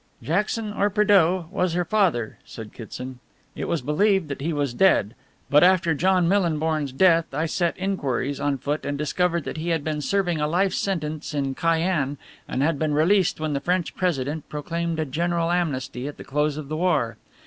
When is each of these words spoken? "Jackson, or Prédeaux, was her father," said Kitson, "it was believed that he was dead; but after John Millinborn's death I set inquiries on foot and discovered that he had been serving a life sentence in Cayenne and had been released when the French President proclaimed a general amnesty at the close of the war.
"Jackson, 0.23 0.73
or 0.73 0.89
Prédeaux, 0.89 1.47
was 1.51 1.73
her 1.73 1.85
father," 1.85 2.39
said 2.43 2.73
Kitson, 2.73 3.19
"it 3.55 3.65
was 3.67 3.83
believed 3.83 4.29
that 4.29 4.41
he 4.41 4.51
was 4.51 4.73
dead; 4.73 5.13
but 5.47 5.63
after 5.63 5.93
John 5.93 6.27
Millinborn's 6.27 6.91
death 6.91 7.31
I 7.35 7.45
set 7.45 7.77
inquiries 7.77 8.39
on 8.39 8.57
foot 8.57 8.83
and 8.83 8.97
discovered 8.97 9.43
that 9.43 9.57
he 9.57 9.69
had 9.69 9.83
been 9.83 10.01
serving 10.01 10.41
a 10.41 10.47
life 10.47 10.73
sentence 10.73 11.35
in 11.35 11.53
Cayenne 11.53 12.17
and 12.47 12.63
had 12.63 12.79
been 12.79 12.95
released 12.95 13.39
when 13.39 13.53
the 13.53 13.59
French 13.61 13.95
President 13.95 14.49
proclaimed 14.49 14.99
a 14.99 15.05
general 15.05 15.51
amnesty 15.51 16.07
at 16.07 16.17
the 16.17 16.23
close 16.23 16.57
of 16.57 16.67
the 16.67 16.77
war. 16.77 17.17